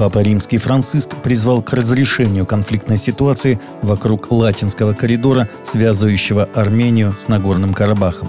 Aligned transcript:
Папа 0.00 0.20
Римский 0.20 0.56
Франциск 0.56 1.10
призвал 1.22 1.60
к 1.60 1.74
разрешению 1.74 2.46
конфликтной 2.46 2.96
ситуации 2.96 3.60
вокруг 3.82 4.30
Латинского 4.32 4.94
коридора, 4.94 5.46
связывающего 5.62 6.48
Армению 6.54 7.14
с 7.14 7.28
Нагорным 7.28 7.74
Карабахом. 7.74 8.28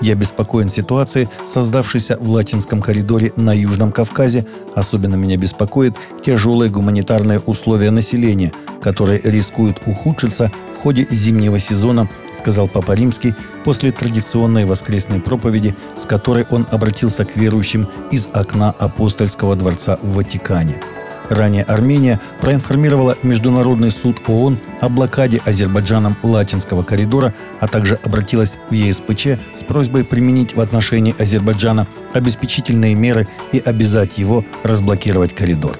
Я 0.00 0.16
беспокоен 0.16 0.68
ситуацией, 0.68 1.28
создавшейся 1.46 2.16
в 2.18 2.28
Латинском 2.32 2.82
коридоре 2.82 3.32
на 3.36 3.52
Южном 3.54 3.92
Кавказе. 3.92 4.44
Особенно 4.74 5.14
меня 5.14 5.36
беспокоит 5.36 5.94
тяжелые 6.24 6.68
гуманитарные 6.68 7.38
условия 7.38 7.92
населения, 7.92 8.50
которые 8.82 9.20
рискуют 9.22 9.82
ухудшиться 9.86 10.50
в 10.76 10.82
ходе 10.82 11.06
зимнего 11.08 11.60
сезона, 11.60 12.10
сказал 12.32 12.66
Папа 12.66 12.90
Римский 12.90 13.36
после 13.64 13.92
традиционной 13.92 14.64
воскресной 14.64 15.20
проповеди, 15.20 15.76
с 15.96 16.06
которой 16.06 16.44
он 16.50 16.66
обратился 16.72 17.24
к 17.24 17.36
верующим 17.36 17.88
из 18.10 18.28
окна 18.32 18.72
апостольского 18.72 19.54
дворца 19.54 19.96
в 20.02 20.16
Ватикане. 20.16 20.82
Ранее 21.30 21.62
Армения 21.64 22.20
проинформировала 22.40 23.16
Международный 23.22 23.90
суд 23.90 24.18
ООН 24.26 24.58
о 24.80 24.88
блокаде 24.88 25.40
Азербайджаном 25.44 26.16
Латинского 26.22 26.82
коридора, 26.82 27.34
а 27.60 27.68
также 27.68 27.98
обратилась 28.04 28.54
в 28.68 28.74
ЕСПЧ 28.74 29.38
с 29.54 29.62
просьбой 29.66 30.04
применить 30.04 30.54
в 30.54 30.60
отношении 30.60 31.14
Азербайджана 31.18 31.86
обеспечительные 32.12 32.94
меры 32.94 33.26
и 33.52 33.58
обязать 33.58 34.18
его 34.18 34.44
разблокировать 34.64 35.34
коридор. 35.34 35.78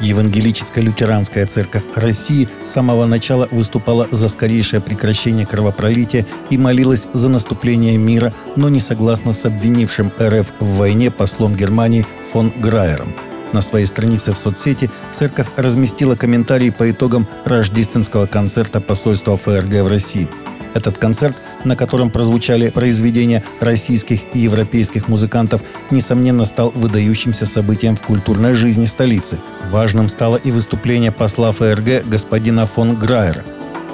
Евангелическая 0.00 0.82
лютеранская 0.82 1.46
церковь 1.46 1.84
России 1.94 2.48
с 2.62 2.70
самого 2.70 3.06
начала 3.06 3.48
выступала 3.50 4.08
за 4.10 4.28
скорейшее 4.28 4.80
прекращение 4.80 5.46
кровопролития 5.46 6.26
и 6.50 6.58
молилась 6.58 7.08
за 7.12 7.28
наступление 7.28 7.96
мира, 7.96 8.32
но 8.56 8.68
не 8.68 8.80
согласна 8.80 9.32
с 9.32 9.44
обвинившим 9.44 10.12
РФ 10.20 10.52
в 10.60 10.76
войне 10.76 11.10
послом 11.10 11.54
Германии 11.54 12.06
фон 12.32 12.52
Грайером. 12.56 13.14
На 13.52 13.60
своей 13.60 13.86
странице 13.86 14.32
в 14.32 14.36
соцсети 14.36 14.90
церковь 15.12 15.46
разместила 15.56 16.16
комментарии 16.16 16.70
по 16.70 16.90
итогам 16.90 17.28
рождественского 17.44 18.26
концерта 18.26 18.80
посольства 18.80 19.36
ФРГ 19.36 19.82
в 19.82 19.86
России– 19.86 20.28
этот 20.74 20.98
концерт, 20.98 21.36
на 21.64 21.76
котором 21.76 22.10
прозвучали 22.10 22.68
произведения 22.68 23.42
российских 23.60 24.22
и 24.34 24.40
европейских 24.40 25.08
музыкантов, 25.08 25.62
несомненно 25.90 26.44
стал 26.44 26.70
выдающимся 26.74 27.46
событием 27.46 27.96
в 27.96 28.02
культурной 28.02 28.54
жизни 28.54 28.84
столицы. 28.84 29.38
Важным 29.70 30.08
стало 30.08 30.36
и 30.36 30.50
выступление 30.50 31.12
посла 31.12 31.52
ФРГ 31.52 32.06
господина 32.06 32.66
фон 32.66 32.96
Грайера. 32.96 33.44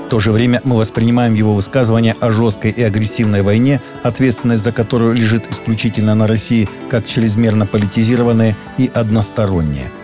В 0.06 0.09
то 0.11 0.19
же 0.19 0.33
время 0.33 0.61
мы 0.64 0.77
воспринимаем 0.77 1.34
его 1.34 1.55
высказывание 1.55 2.17
о 2.19 2.33
жесткой 2.33 2.72
и 2.72 2.83
агрессивной 2.83 3.42
войне, 3.42 3.81
ответственность 4.03 4.65
за 4.65 4.72
которую 4.72 5.15
лежит 5.15 5.44
исключительно 5.53 6.17
на 6.17 6.27
России, 6.27 6.69
как 6.89 7.06
чрезмерно 7.06 7.65
политизированные 7.65 8.56
и 8.77 8.91
односторонние– 8.92 9.92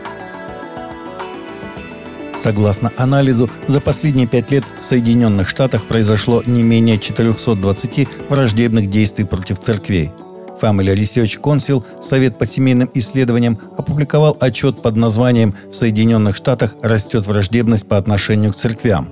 Согласно 2.37 2.93
анализу, 2.99 3.51
за 3.67 3.81
последние 3.81 4.27
пять 4.27 4.51
лет 4.51 4.63
в 4.81 4.85
Соединенных 4.85 5.49
Штатах 5.49 5.87
произошло 5.87 6.43
не 6.45 6.63
менее 6.63 6.99
420 6.99 8.09
враждебных 8.29 8.91
действий 8.91 9.25
против 9.25 9.59
церквей. 9.59 10.13
Family 10.61 10.95
Research 10.95 11.41
Council, 11.41 11.85
Совет 12.03 12.39
по 12.39 12.47
семейным 12.47 12.91
исследованиям, 12.95 13.59
опубликовал 13.77 14.37
отчет 14.39 14.83
под 14.83 14.97
названием 14.97 15.55
«В 15.71 15.75
Соединенных 15.75 16.37
Штатах 16.37 16.77
растет 16.83 17.27
враждебность 17.27 17.89
по 17.89 17.97
отношению 17.97 18.53
к 18.53 18.57
церквям». 18.57 19.09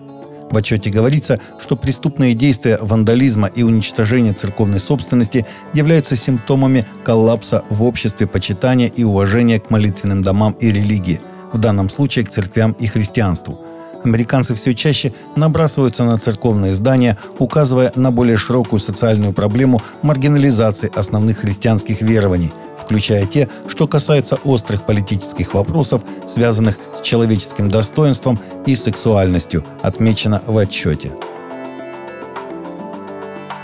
В 0.50 0.56
отчете 0.56 0.90
говорится, 0.90 1.40
что 1.58 1.76
преступные 1.76 2.34
действия 2.34 2.78
вандализма 2.80 3.48
и 3.48 3.62
уничтожения 3.62 4.34
церковной 4.34 4.78
собственности 4.78 5.46
являются 5.72 6.14
симптомами 6.14 6.86
коллапса 7.02 7.64
в 7.70 7.82
обществе 7.84 8.26
почитания 8.26 8.88
и 8.88 9.02
уважения 9.02 9.58
к 9.58 9.70
молитвенным 9.70 10.22
домам 10.22 10.52
и 10.60 10.70
религии– 10.70 11.20
в 11.54 11.58
данном 11.58 11.88
случае 11.88 12.26
к 12.26 12.30
церквям 12.30 12.72
и 12.72 12.86
христианству. 12.86 13.58
Американцы 14.04 14.54
все 14.54 14.74
чаще 14.74 15.14
набрасываются 15.34 16.04
на 16.04 16.18
церковные 16.18 16.74
здания, 16.74 17.16
указывая 17.38 17.90
на 17.94 18.10
более 18.10 18.36
широкую 18.36 18.78
социальную 18.78 19.32
проблему 19.32 19.80
маргинализации 20.02 20.92
основных 20.94 21.38
христианских 21.38 22.02
верований, 22.02 22.52
включая 22.78 23.24
те, 23.24 23.48
что 23.66 23.86
касаются 23.86 24.36
острых 24.44 24.84
политических 24.84 25.54
вопросов, 25.54 26.02
связанных 26.26 26.76
с 26.92 27.00
человеческим 27.00 27.70
достоинством 27.70 28.38
и 28.66 28.74
сексуальностью, 28.74 29.64
отмечено 29.80 30.42
в 30.46 30.58
отчете. 30.58 31.12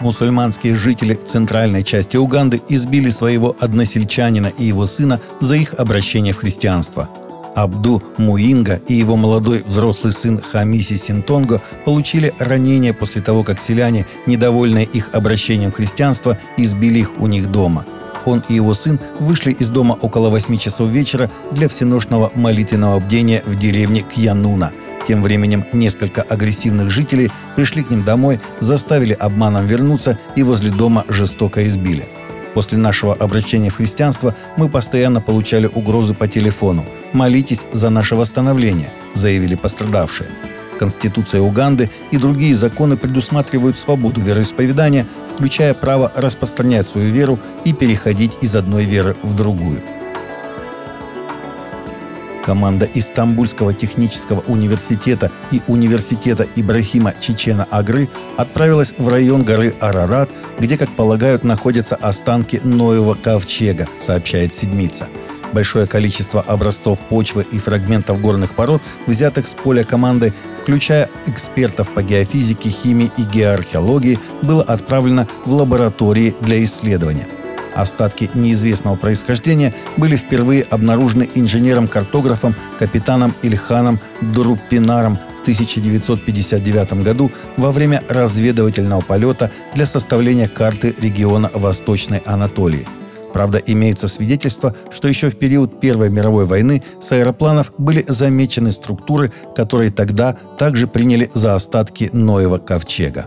Мусульманские 0.00 0.74
жители 0.74 1.12
центральной 1.12 1.84
части 1.84 2.16
Уганды 2.16 2.62
избили 2.70 3.10
своего 3.10 3.54
односельчанина 3.60 4.46
и 4.46 4.64
его 4.64 4.86
сына 4.86 5.20
за 5.42 5.56
их 5.56 5.74
обращение 5.74 6.32
в 6.32 6.38
христианство– 6.38 7.10
Абду 7.54 8.02
Муинга 8.16 8.80
и 8.86 8.94
его 8.94 9.16
молодой 9.16 9.62
взрослый 9.66 10.12
сын 10.12 10.40
Хамиси 10.40 10.96
Синтонго 10.96 11.60
получили 11.84 12.32
ранения 12.38 12.92
после 12.92 13.22
того, 13.22 13.44
как 13.44 13.60
селяне, 13.60 14.06
недовольные 14.26 14.84
их 14.84 15.10
обращением 15.12 15.72
в 15.72 15.76
христианство, 15.76 16.38
избили 16.56 17.00
их 17.00 17.20
у 17.20 17.26
них 17.26 17.50
дома. 17.50 17.84
Он 18.26 18.42
и 18.48 18.54
его 18.54 18.74
сын 18.74 19.00
вышли 19.18 19.52
из 19.52 19.70
дома 19.70 19.98
около 20.00 20.28
8 20.28 20.56
часов 20.58 20.90
вечера 20.90 21.30
для 21.52 21.68
всеношного 21.68 22.30
молитвенного 22.34 23.00
бдения 23.00 23.42
в 23.46 23.58
деревне 23.58 24.02
Кьянуна. 24.02 24.72
Тем 25.08 25.22
временем 25.22 25.64
несколько 25.72 26.22
агрессивных 26.22 26.90
жителей 26.90 27.32
пришли 27.56 27.82
к 27.82 27.90
ним 27.90 28.04
домой, 28.04 28.38
заставили 28.60 29.12
обманом 29.12 29.66
вернуться 29.66 30.18
и 30.36 30.42
возле 30.42 30.70
дома 30.70 31.04
жестоко 31.08 31.66
избили. 31.66 32.06
После 32.54 32.78
нашего 32.78 33.14
обращения 33.14 33.70
в 33.70 33.76
христианство 33.76 34.34
мы 34.56 34.68
постоянно 34.68 35.20
получали 35.20 35.66
угрозы 35.66 36.14
по 36.14 36.26
телефону. 36.26 36.84
«Молитесь 37.12 37.66
за 37.72 37.90
наше 37.90 38.16
восстановление»,– 38.16 38.90
заявили 39.14 39.54
пострадавшие. 39.54 40.30
Конституция 40.78 41.42
Уганды 41.42 41.90
и 42.10 42.16
другие 42.16 42.54
законы 42.54 42.96
предусматривают 42.96 43.78
свободу 43.78 44.20
вероисповедания, 44.20 45.06
включая 45.30 45.74
право 45.74 46.10
распространять 46.16 46.86
свою 46.86 47.10
веру 47.10 47.38
и 47.64 47.72
переходить 47.74 48.32
из 48.40 48.56
одной 48.56 48.84
веры 48.84 49.14
в 49.22 49.34
другую. 49.34 49.82
Команда 52.50 52.84
из 52.84 53.06
технического 53.72 54.40
университета 54.48 55.30
и 55.52 55.62
университета 55.68 56.48
Ибрахима 56.56 57.14
Чечена 57.20 57.64
Агры 57.70 58.08
отправилась 58.36 58.92
в 58.98 59.06
район 59.06 59.44
горы 59.44 59.72
Арарат, 59.80 60.28
где, 60.58 60.76
как 60.76 60.90
полагают, 60.96 61.44
находятся 61.44 61.94
останки 61.94 62.60
Ноева 62.64 63.14
ковчега, 63.14 63.86
сообщает 64.00 64.52
Седмица. 64.52 65.06
Большое 65.52 65.86
количество 65.86 66.40
образцов 66.40 66.98
почвы 66.98 67.46
и 67.52 67.60
фрагментов 67.60 68.20
горных 68.20 68.56
пород, 68.56 68.82
взятых 69.06 69.46
с 69.46 69.54
поля 69.54 69.84
команды, 69.84 70.34
включая 70.60 71.08
экспертов 71.26 71.88
по 71.90 72.02
геофизике, 72.02 72.70
химии 72.70 73.12
и 73.16 73.22
геоархеологии, 73.22 74.18
было 74.42 74.64
отправлено 74.64 75.28
в 75.44 75.54
лаборатории 75.54 76.34
для 76.40 76.64
исследования– 76.64 77.28
Остатки 77.74 78.30
неизвестного 78.34 78.96
происхождения 78.96 79.74
были 79.96 80.16
впервые 80.16 80.62
обнаружены 80.62 81.28
инженером-картографом 81.34 82.54
капитаном 82.78 83.34
Ильханом 83.42 84.00
Дуруппинаром 84.20 85.18
в 85.36 85.40
1959 85.42 86.92
году 87.02 87.30
во 87.56 87.72
время 87.72 88.02
разведывательного 88.08 89.00
полета 89.00 89.50
для 89.74 89.86
составления 89.86 90.48
карты 90.48 90.94
региона 90.98 91.50
Восточной 91.54 92.18
Анатолии. 92.26 92.86
Правда, 93.32 93.58
имеются 93.58 94.08
свидетельства, 94.08 94.74
что 94.90 95.08
еще 95.08 95.30
в 95.30 95.36
период 95.36 95.80
Первой 95.80 96.10
мировой 96.10 96.46
войны 96.46 96.82
с 97.00 97.12
аэропланов 97.12 97.72
были 97.78 98.04
замечены 98.08 98.72
структуры, 98.72 99.32
которые 99.54 99.90
тогда 99.90 100.36
также 100.58 100.86
приняли 100.86 101.30
за 101.32 101.54
остатки 101.54 102.10
Ноева 102.12 102.58
ковчега. 102.58 103.26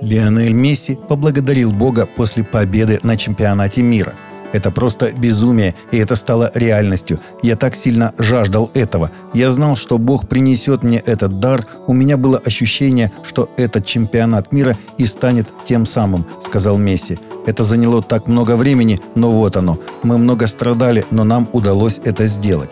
Лионель 0.00 0.52
Месси 0.52 0.98
поблагодарил 1.08 1.72
Бога 1.72 2.06
после 2.06 2.42
победы 2.42 3.00
на 3.02 3.16
чемпионате 3.16 3.82
мира. 3.82 4.14
Это 4.52 4.70
просто 4.72 5.12
безумие, 5.12 5.74
и 5.92 5.98
это 5.98 6.16
стало 6.16 6.50
реальностью. 6.54 7.20
Я 7.42 7.54
так 7.54 7.76
сильно 7.76 8.12
жаждал 8.18 8.70
этого. 8.74 9.10
Я 9.32 9.50
знал, 9.52 9.76
что 9.76 9.98
Бог 9.98 10.28
принесет 10.28 10.82
мне 10.82 10.98
этот 10.98 11.38
дар. 11.38 11.64
У 11.86 11.92
меня 11.92 12.16
было 12.16 12.38
ощущение, 12.38 13.12
что 13.22 13.48
этот 13.56 13.86
чемпионат 13.86 14.50
мира 14.52 14.76
и 14.98 15.06
станет 15.06 15.46
тем 15.66 15.86
самым, 15.86 16.24
сказал 16.40 16.78
Месси. 16.78 17.18
Это 17.46 17.62
заняло 17.62 18.02
так 18.02 18.26
много 18.26 18.56
времени, 18.56 18.98
но 19.14 19.30
вот 19.30 19.56
оно. 19.56 19.78
Мы 20.02 20.18
много 20.18 20.46
страдали, 20.46 21.04
но 21.10 21.24
нам 21.24 21.48
удалось 21.52 22.00
это 22.04 22.26
сделать. 22.26 22.70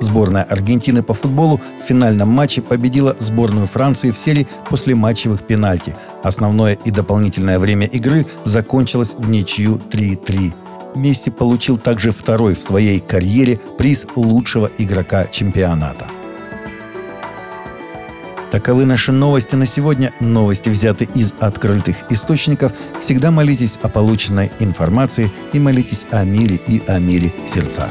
Сборная 0.00 0.44
Аргентины 0.44 1.02
по 1.02 1.14
футболу 1.14 1.60
в 1.80 1.86
финальном 1.86 2.28
матче 2.28 2.62
победила 2.62 3.16
сборную 3.18 3.66
Франции 3.66 4.10
в 4.10 4.18
серии 4.18 4.46
после 4.68 4.94
матчевых 4.94 5.42
пенальти. 5.42 5.94
Основное 6.22 6.74
и 6.84 6.90
дополнительное 6.90 7.58
время 7.58 7.86
игры 7.86 8.26
закончилось 8.44 9.14
в 9.16 9.28
ничью 9.28 9.80
3-3. 9.90 10.52
Месси 10.94 11.30
получил 11.30 11.78
также 11.78 12.12
второй 12.12 12.54
в 12.54 12.62
своей 12.62 13.00
карьере 13.00 13.58
приз 13.76 14.06
лучшего 14.16 14.70
игрока 14.78 15.26
чемпионата. 15.26 16.06
Таковы 18.50 18.86
наши 18.86 19.12
новости 19.12 19.54
на 19.56 19.66
сегодня. 19.66 20.12
Новости 20.20 20.70
взяты 20.70 21.06
из 21.14 21.34
открытых 21.38 21.96
источников. 22.10 22.72
Всегда 23.00 23.30
молитесь 23.30 23.78
о 23.82 23.88
полученной 23.88 24.50
информации 24.58 25.30
и 25.52 25.58
молитесь 25.58 26.06
о 26.10 26.24
мире 26.24 26.58
и 26.66 26.82
о 26.86 26.98
мире 26.98 27.32
в 27.46 27.50
сердцах. 27.50 27.90